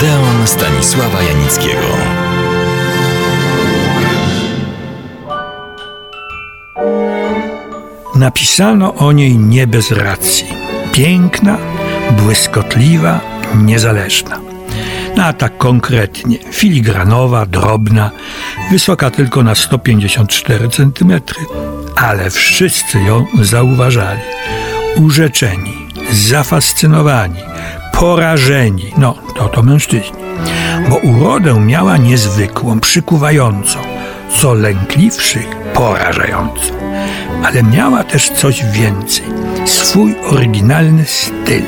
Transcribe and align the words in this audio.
Odeon 0.00 0.46
Stanisława 0.46 1.22
Janickiego. 1.22 1.86
Napisano 8.14 8.94
o 8.94 9.12
niej 9.12 9.38
nie 9.38 9.66
bez 9.66 9.90
racji. 9.90 10.46
Piękna, 10.92 11.58
błyskotliwa, 12.12 13.20
niezależna. 13.54 14.40
No 15.16 15.24
a 15.24 15.32
tak 15.32 15.58
konkretnie, 15.58 16.38
filigranowa, 16.52 17.46
drobna, 17.46 18.10
wysoka 18.70 19.10
tylko 19.10 19.42
na 19.42 19.54
154 19.54 20.68
cm, 20.68 21.20
ale 21.96 22.30
wszyscy 22.30 23.00
ją 23.00 23.26
zauważali. 23.42 24.20
Urzeczeni, 24.96 25.88
zafascynowani, 26.12 27.40
porażeni, 28.00 28.92
no 28.98 29.14
to 29.36 29.48
to 29.48 29.62
mężczyźni, 29.62 30.18
bo 30.88 30.96
urodę 30.96 31.60
miała 31.60 31.96
niezwykłą, 31.96 32.80
przykuwającą, 32.80 33.78
co 34.36 34.54
lękliwszych 34.54 35.56
porażającą. 35.74 36.72
Ale 37.44 37.62
miała 37.62 38.04
też 38.04 38.28
coś 38.28 38.64
więcej, 38.64 39.24
swój 39.64 40.14
oryginalny 40.26 41.04
styl, 41.04 41.62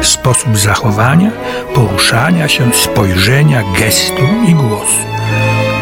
sposób 0.00 0.58
zachowania, 0.58 1.30
poruszania 1.74 2.48
się, 2.48 2.72
spojrzenia, 2.72 3.62
gestu 3.78 4.26
i 4.48 4.54
głosu. 4.54 5.08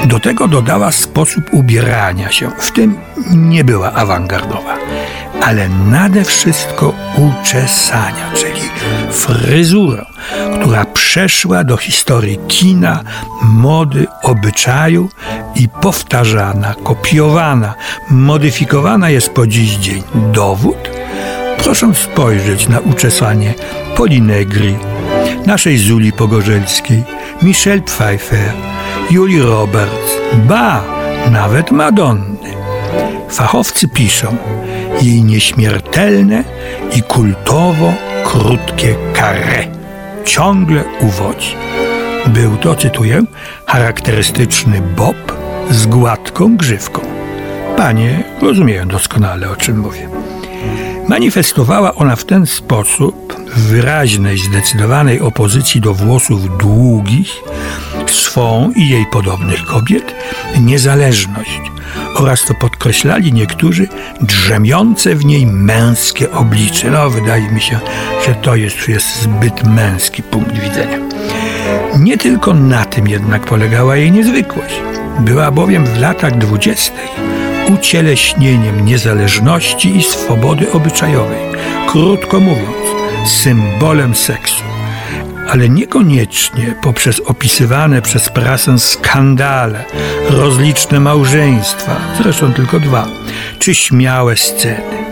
Do 0.05 0.21
tego 0.21 0.49
dodała 0.49 0.93
sposób 0.93 1.45
ubierania 1.53 2.31
się, 2.31 2.51
w 2.59 2.71
tym 2.71 2.99
nie 3.31 3.65
była 3.65 3.93
awangardowa, 3.93 4.77
ale 5.43 5.69
nade 5.69 6.25
wszystko 6.25 6.93
uczesania, 7.17 8.31
czyli 8.37 8.66
fryzurę, 9.11 10.05
która 10.55 10.85
przeszła 10.85 11.65
do 11.65 11.77
historii 11.77 12.39
kina, 12.49 13.03
mody, 13.43 14.07
obyczaju 14.23 15.09
i 15.55 15.69
powtarzana, 15.69 16.75
kopiowana, 16.85 17.75
modyfikowana 18.11 19.11
jest 19.11 19.31
po 19.31 19.47
dziś 19.47 19.77
dzień. 19.77 20.03
Dowód? 20.33 20.91
Proszę 21.59 21.95
spojrzeć 21.95 22.69
na 22.69 22.81
uczesanie 22.81 23.55
Polinegri, 23.97 24.77
naszej 25.47 25.79
Zuli 25.79 26.13
Pogorzelskiej, 26.13 27.05
Michelle 27.43 27.83
Pfeiffer, 27.83 28.53
Julie 29.11 29.43
Roberts, 29.43 30.19
ba, 30.35 30.85
nawet 31.31 31.71
Madonny. 31.71 32.37
Fachowcy 33.31 33.89
piszą, 33.89 34.37
jej 35.03 35.23
nieśmiertelne 35.23 36.45
i 36.97 37.03
kultowo 37.03 37.93
krótkie 38.27 38.97
carré 39.15 39.69
ciągle 40.25 40.85
uwodzi. 41.01 41.55
Był 42.27 42.57
to, 42.57 42.75
cytuję, 42.75 43.23
charakterystyczny 43.67 44.83
bob 44.97 45.17
z 45.71 45.87
gładką 45.87 46.57
grzywką. 46.57 47.01
Panie 47.77 48.25
rozumieją 48.43 48.89
doskonale, 48.89 49.51
o 49.51 49.57
czym 49.57 49.79
mówię. 49.79 50.09
Manifestowała 51.09 51.95
ona 51.95 52.17
w 52.17 52.25
ten 52.25 52.47
sposób 52.47 53.37
w 53.55 53.61
wyraźnej, 53.61 54.39
zdecydowanej 54.39 55.21
opozycji 55.21 55.81
do 55.81 55.95
włosów 55.95 56.59
długich 56.59 57.43
swą 58.07 58.73
i 58.77 58.89
jej 58.89 59.07
podobnych 59.13 59.65
kobiet 59.65 60.15
niezależność 60.61 61.61
oraz 62.15 62.45
to 62.45 62.55
podkreślali 62.55 63.33
niektórzy 63.33 63.89
drzemiące 64.21 65.15
w 65.15 65.25
niej 65.25 65.47
męskie 65.47 66.33
oblicze. 66.33 66.91
No, 66.91 67.11
wydaje 67.11 67.51
mi 67.51 67.61
się, 67.61 67.79
że 68.27 68.35
to 68.35 68.57
jest, 68.57 68.89
jest 68.89 69.23
zbyt 69.23 69.65
męski 69.65 70.23
punkt 70.23 70.59
widzenia. 70.59 70.99
Nie 71.99 72.19
tylko 72.19 72.55
na 72.55 72.85
tym 72.85 73.09
jednak 73.09 73.43
polegała 73.43 73.97
jej 73.97 74.13
niezwykłość. 74.13 74.75
Była 75.21 75.51
bowiem 75.51 75.87
w 75.87 75.99
latach 75.99 76.39
dwudziestych 76.39 77.11
ucieleśnieniem 77.75 78.85
niezależności 78.85 79.97
i 79.97 80.03
swobody 80.03 80.73
obyczajowej. 80.73 81.43
Krótko 81.89 82.41
mówiąc, 82.41 82.87
symbolem 83.27 84.15
seksu 84.15 84.66
ale 85.49 85.69
niekoniecznie 85.69 86.75
poprzez 86.83 87.21
opisywane 87.21 88.03
przez 88.03 88.29
prasę 88.29 88.79
skandale, 88.79 89.85
rozliczne 90.31 91.01
małżeństwa, 91.01 91.97
zresztą 92.23 92.53
tylko 92.53 92.81
dwa, 92.81 93.07
czy 93.59 93.75
śmiałe 93.75 94.37
sceny. 94.37 95.07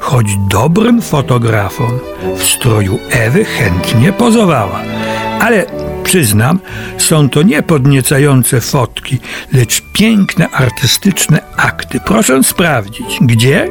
Choć 0.00 0.26
dobrym 0.50 1.02
fotografom 1.02 1.98
w 2.36 2.42
stroju 2.42 2.98
Ewy 3.10 3.44
chętnie 3.44 4.12
pozowała, 4.12 4.80
ale 5.40 5.66
przyznam, 6.04 6.58
są 6.98 7.28
to 7.28 7.42
nie 7.42 7.62
podniecające 7.62 8.60
fotki, 8.60 9.18
lecz 9.52 9.82
piękne 9.92 10.48
artystyczne 10.50 11.40
akty. 11.56 12.00
Proszę 12.00 12.44
sprawdzić, 12.44 13.18
gdzie? 13.20 13.70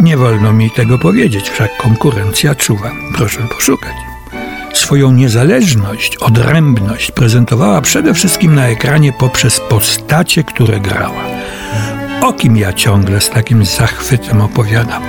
Nie 0.00 0.16
wolno 0.16 0.52
mi 0.52 0.70
tego 0.70 0.98
powiedzieć, 0.98 1.50
wszak 1.50 1.76
konkurencja 1.76 2.54
czuwa. 2.54 2.90
Proszę 3.14 3.40
poszukać. 3.54 3.94
Swoją 4.72 5.12
niezależność, 5.12 6.16
odrębność 6.16 7.10
prezentowała 7.10 7.80
przede 7.80 8.14
wszystkim 8.14 8.54
na 8.54 8.66
ekranie 8.66 9.12
poprzez 9.12 9.60
postacie, 9.60 10.44
które 10.44 10.80
grała. 10.80 11.24
O 12.20 12.32
kim 12.32 12.56
ja 12.56 12.72
ciągle 12.72 13.20
z 13.20 13.30
takim 13.30 13.64
zachwytem 13.64 14.40
opowiadam? 14.40 15.02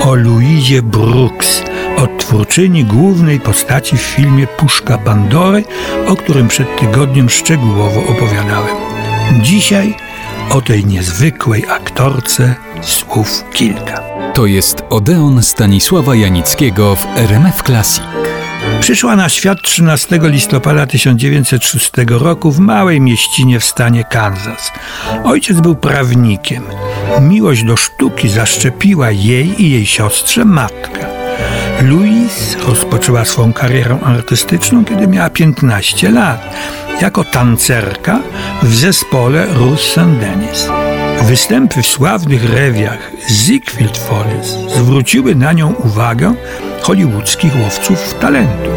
O 0.00 0.14
Louisie 0.14 0.82
Brooks, 0.82 1.62
odtwórczyni 1.96 2.84
głównej 2.84 3.40
postaci 3.40 3.96
w 3.96 4.00
filmie 4.00 4.46
Puszka 4.46 4.98
Pandory, 4.98 5.64
o 6.06 6.16
którym 6.16 6.48
przed 6.48 6.76
tygodniem 6.76 7.30
szczegółowo 7.30 8.00
opowiadałem. 8.08 8.76
Dzisiaj 9.42 9.94
o 10.50 10.60
tej 10.60 10.84
niezwykłej 10.84 11.64
aktorce 11.68 12.54
słów 12.82 13.44
kilka. 13.52 14.02
To 14.34 14.46
jest 14.46 14.82
Odeon 14.90 15.42
Stanisława 15.42 16.14
Janickiego 16.14 16.96
w 16.96 17.06
RMF 17.16 17.62
Classic. 17.62 18.04
Przyszła 18.80 19.16
na 19.16 19.28
świat 19.28 19.62
13 19.62 20.20
listopada 20.22 20.86
1906 20.86 21.90
roku 22.08 22.52
w 22.52 22.58
małej 22.58 23.00
mieścinie 23.00 23.60
w 23.60 23.64
stanie 23.64 24.04
Kansas. 24.04 24.72
Ojciec 25.24 25.60
był 25.60 25.76
prawnikiem. 25.76 26.62
Miłość 27.20 27.64
do 27.64 27.76
sztuki 27.76 28.28
zaszczepiła 28.28 29.10
jej 29.10 29.62
i 29.62 29.70
jej 29.70 29.86
siostrze 29.86 30.44
matka. 30.44 31.00
Louise 31.82 32.58
rozpoczęła 32.68 33.24
swą 33.24 33.52
karierę 33.52 33.98
artystyczną, 34.04 34.84
kiedy 34.84 35.08
miała 35.08 35.30
15 35.30 36.10
lat, 36.10 36.56
jako 37.00 37.24
tancerka 37.24 38.20
w 38.62 38.74
zespole 38.74 39.46
Ruth 39.46 39.82
St. 39.82 40.18
Denis. 40.20 40.79
Występy 41.20 41.82
w 41.82 41.86
sławnych 41.86 42.54
rewiach 42.54 43.10
Ziegfeld 43.30 43.98
Follies 43.98 44.56
zwróciły 44.76 45.34
na 45.34 45.52
nią 45.52 45.72
uwagę 45.72 46.34
hollywoodzkich 46.80 47.52
łowców 47.62 48.14
talentów. 48.20 48.72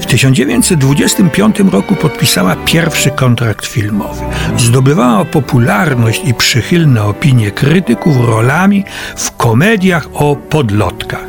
W 0.00 0.06
1925 0.06 1.60
roku 1.60 1.94
podpisała 1.94 2.56
pierwszy 2.56 3.10
kontrakt 3.10 3.66
filmowy. 3.66 4.22
Zdobywała 4.56 5.24
popularność 5.24 6.22
i 6.24 6.34
przychylne 6.34 7.04
opinie 7.04 7.50
krytyków 7.50 8.16
rolami 8.26 8.84
w 9.16 9.36
komediach 9.36 10.08
o 10.14 10.36
podlotkach. 10.36 11.28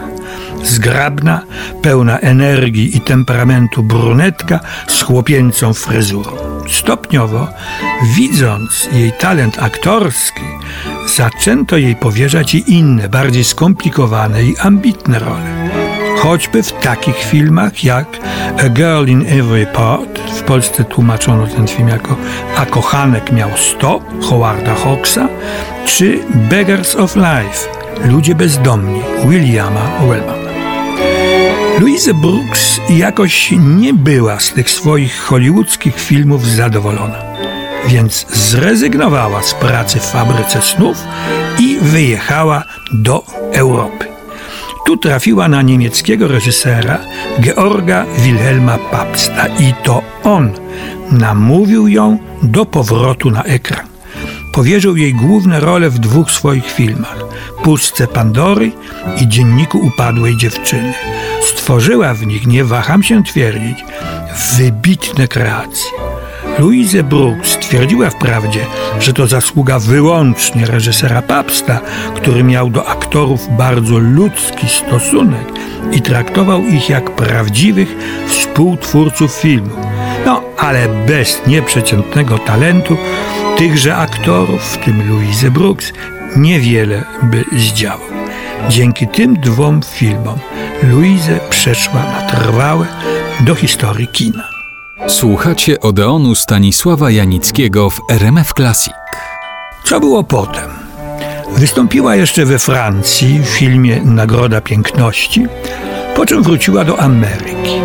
Zgrabna, 0.64 1.42
pełna 1.82 2.20
energii 2.20 2.98
i 2.98 3.02
temperamentu 3.02 3.84
brunetka 3.84 4.60
z 4.88 5.02
chłopięcą 5.02 5.74
fryzurą. 5.74 6.49
Stopniowo, 6.70 7.48
widząc 8.16 8.90
jej 8.92 9.12
talent 9.12 9.60
aktorski, 9.60 10.44
zaczęto 11.16 11.78
jej 11.78 11.96
powierzać 11.96 12.56
i 12.56 12.74
inne, 12.74 13.10
bardziej 13.10 13.44
skomplikowane 13.44 14.44
i 14.44 14.58
ambitne 14.58 15.20
role. 15.20 15.70
Choćby 16.18 16.64
w 16.64 16.72
takich 16.72 17.18
filmach 17.18 17.84
jak 17.84 18.08
A 18.66 18.70
Girl 18.70 19.08
in 19.08 19.26
Every 19.28 19.66
Part, 19.66 20.20
w 20.20 20.42
Polsce 20.42 20.84
tłumaczono 20.84 21.48
ten 21.48 21.68
film 21.68 21.88
jako 21.88 22.16
A 22.58 22.66
kochanek 22.66 23.32
miał 23.32 23.50
100, 23.58 24.02
Howarda 24.22 24.76
Hawksa, 24.76 25.28
czy 25.86 26.20
Beggars 26.50 26.96
of 26.96 27.16
Life, 27.16 27.70
Ludzie 28.06 28.36
bezdomni, 28.36 29.02
Williama 29.26 29.90
Wellmana. 30.08 30.49
Louise 31.80 32.14
Brooks 32.14 32.82
jakoś 32.90 33.52
nie 33.52 33.94
była 33.94 34.40
z 34.40 34.54
tych 34.54 34.70
swoich 34.70 35.20
hollywoodzkich 35.20 36.00
filmów 36.00 36.48
zadowolona, 36.48 37.24
więc 37.88 38.26
zrezygnowała 38.30 39.44
z 39.44 39.54
pracy 39.54 40.00
w 40.00 40.04
fabryce 40.04 40.62
snów 40.62 40.98
i 41.60 41.78
wyjechała 41.82 42.64
do 42.92 43.24
Europy. 43.54 44.06
Tu 44.86 44.98
trafiła 44.98 45.48
na 45.48 45.62
niemieckiego 45.62 46.28
reżysera 46.28 47.00
Georga 47.40 48.06
Wilhelma 48.18 48.78
Papsta 48.78 49.48
i 49.48 49.74
to 49.84 50.02
on 50.24 50.52
namówił 51.12 51.88
ją 51.88 52.18
do 52.44 52.66
powrotu 52.66 53.32
na 53.32 53.44
ekran. 53.44 53.88
Powierzył 54.54 54.98
jej 54.98 55.14
główne 55.14 55.60
role 55.60 55.90
w 55.90 56.00
dwóch 56.00 56.32
swoich 56.32 56.72
filmach: 56.72 57.18
Puszce 57.64 58.08
Pandory 58.08 58.72
i 59.22 59.28
Dzienniku 59.28 59.78
Upadłej 59.78 60.38
Dziewczyny. 60.38 60.94
Stworzyła 61.42 62.14
w 62.14 62.26
nich, 62.26 62.48
nie 62.48 62.66
waham 62.66 63.04
się 63.04 63.24
twierdzić, 63.24 63.86
wybitne 64.58 65.28
kreacje. 65.28 65.92
Louise 66.60 67.04
Brooks 67.04 67.50
stwierdziła 67.52 68.10
wprawdzie, 68.10 68.66
że 69.00 69.14
to 69.14 69.28
zasługa 69.28 69.80
wyłącznie 69.80 70.66
reżysera 70.66 71.22
Papsta, 71.22 71.80
który 72.16 72.44
miał 72.44 72.70
do 72.70 72.88
aktorów 72.88 73.58
bardzo 73.58 73.98
ludzki 73.98 74.68
stosunek 74.68 75.48
i 75.92 76.02
traktował 76.02 76.62
ich 76.62 76.90
jak 76.90 77.16
prawdziwych 77.16 77.96
współtwórców 78.28 79.32
filmu. 79.32 79.76
No, 80.26 80.42
ale 80.58 80.88
bez 81.08 81.42
nieprzeciętnego 81.48 82.38
talentu 82.38 82.98
tychże 83.58 83.96
aktorów, 83.96 84.64
w 84.64 84.78
tym 84.78 85.10
Louise 85.10 85.52
Brooks, 85.52 85.94
niewiele 86.36 87.04
by 87.24 87.46
zdziałał. 87.58 88.19
Dzięki 88.70 89.08
tym 89.08 89.36
dwom 89.36 89.82
filmom 89.82 90.40
Louise 90.84 91.40
przeszła 91.50 92.04
na 92.04 92.22
trwałe 92.22 92.86
do 93.46 93.56
historii 93.56 94.08
kina. 94.08 94.44
Słuchacie 95.08 95.80
Odeonu 95.80 96.36
Stanisława 96.36 97.12
Janickiego 97.12 97.90
w 97.90 98.00
RMF 98.10 98.54
Classic. 98.54 98.94
Co 99.84 100.00
było 100.00 100.24
potem? 100.24 100.70
Wystąpiła 101.52 102.16
jeszcze 102.16 102.46
we 102.46 102.60
Francji 102.60 103.40
w 103.40 103.46
filmie 103.46 104.02
Nagroda 104.06 104.62
Piękności, 104.62 105.46
po 106.16 106.26
czym 106.26 106.44
wróciła 106.44 106.86
do 106.86 107.00
Ameryki. 107.00 107.80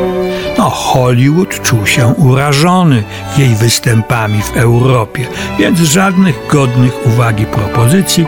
No, 0.59 0.71
Hollywood 0.71 1.63
czuł 1.63 1.87
się 1.87 2.07
urażony 2.07 3.03
jej 3.39 3.55
występami 3.55 4.43
w 4.43 4.57
Europie, 4.57 5.27
więc 5.59 5.79
żadnych 5.79 6.47
godnych 6.51 7.07
uwagi 7.07 7.47
propozycji 7.47 8.27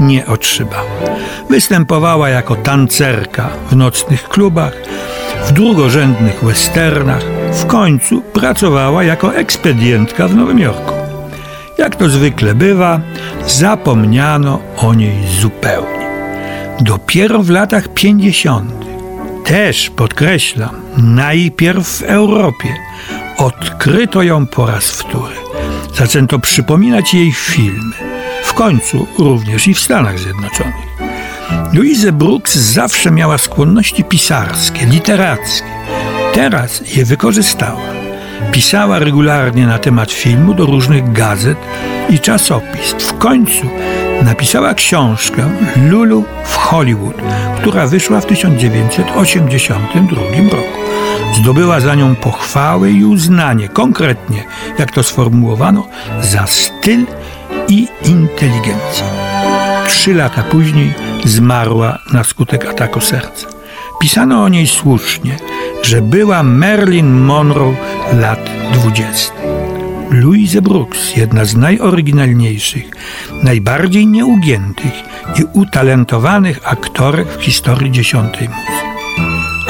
nie 0.00 0.26
otrzymała. 0.26 1.16
Występowała 1.50 2.28
jako 2.28 2.56
tancerka 2.56 3.48
w 3.70 3.76
nocnych 3.76 4.28
klubach, 4.28 4.72
w 5.46 5.52
drugorzędnych 5.52 6.44
westernach, 6.44 7.22
w 7.52 7.66
końcu 7.66 8.20
pracowała 8.20 9.04
jako 9.04 9.34
ekspedientka 9.34 10.28
w 10.28 10.34
Nowym 10.34 10.58
Jorku. 10.58 10.94
Jak 11.78 11.96
to 11.96 12.08
zwykle 12.08 12.54
bywa, 12.54 13.00
zapomniano 13.46 14.60
o 14.76 14.94
niej 14.94 15.16
zupełnie. 15.40 16.06
Dopiero 16.80 17.42
w 17.42 17.50
latach 17.50 17.88
50., 17.88 18.72
też 19.44 19.90
podkreślam, 19.90 20.80
najpierw 20.96 21.88
w 21.88 22.02
Europie, 22.02 22.76
odkryto 23.38 24.22
ją 24.22 24.46
po 24.46 24.66
raz 24.66 24.90
wtóry. 24.90 25.34
Zaczęto 25.94 26.38
przypominać 26.38 27.14
jej 27.14 27.32
filmy, 27.32 27.94
końcu 28.56 29.06
również 29.18 29.68
i 29.68 29.74
w 29.74 29.80
Stanach 29.80 30.18
Zjednoczonych. 30.18 30.86
Louise 31.72 32.12
Brooks 32.12 32.54
zawsze 32.54 33.10
miała 33.10 33.38
skłonności 33.38 34.04
pisarskie, 34.04 34.86
literackie. 34.86 35.66
Teraz 36.32 36.96
je 36.96 37.04
wykorzystała. 37.04 37.80
Pisała 38.52 38.98
regularnie 38.98 39.66
na 39.66 39.78
temat 39.78 40.12
filmu 40.12 40.54
do 40.54 40.66
różnych 40.66 41.12
gazet 41.12 41.58
i 42.10 42.18
czasopism. 42.18 42.98
W 42.98 43.18
końcu 43.18 43.66
napisała 44.22 44.74
książkę 44.74 45.50
Lulu 45.90 46.24
w 46.44 46.56
Hollywood, 46.56 47.16
która 47.60 47.86
wyszła 47.86 48.20
w 48.20 48.26
1982 48.26 50.20
roku. 50.50 50.78
Zdobyła 51.40 51.80
za 51.80 51.94
nią 51.94 52.14
pochwały 52.14 52.90
i 52.90 53.04
uznanie, 53.04 53.68
konkretnie, 53.68 54.44
jak 54.78 54.92
to 54.92 55.02
sformułowano, 55.02 55.86
za 56.22 56.46
styl 56.46 57.06
i 57.68 57.88
inteligencję. 58.04 59.04
Trzy 59.88 60.14
lata 60.14 60.42
później 60.42 60.94
zmarła 61.24 61.98
na 62.12 62.24
skutek 62.24 62.66
ataku 62.66 63.00
serca. 63.00 63.46
Pisano 64.00 64.42
o 64.42 64.48
niej 64.48 64.66
słusznie, 64.66 65.36
że 65.82 66.02
była 66.02 66.42
Marilyn 66.42 67.20
Monroe 67.20 67.74
lat 68.12 68.50
dwudziestych. 68.72 69.36
Louise 70.10 70.62
Brooks, 70.62 71.16
jedna 71.16 71.44
z 71.44 71.56
najoryginalniejszych, 71.56 72.90
najbardziej 73.42 74.06
nieugiętych 74.06 74.92
i 75.40 75.44
utalentowanych 75.52 76.60
aktorek 76.64 77.28
w 77.28 77.42
historii 77.42 77.92
dziesiątej 77.92 78.48
muzyki. 78.48 78.86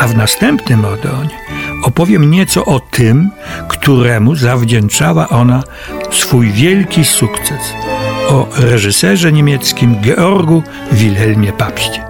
A 0.01 0.07
w 0.07 0.17
następnym 0.17 0.85
Odeonie 0.85 1.39
opowiem 1.83 2.31
nieco 2.31 2.65
o 2.65 2.81
tym, 2.81 3.31
któremu 3.69 4.35
zawdzięczała 4.35 5.29
ona 5.29 5.63
swój 6.11 6.53
wielki 6.53 7.05
sukces– 7.05 7.61
o 8.29 8.47
reżyserze 8.57 9.33
niemieckim 9.33 9.97
Georgu 10.03 10.63
Wilhelmie 10.93 11.53
Papście. 11.53 12.06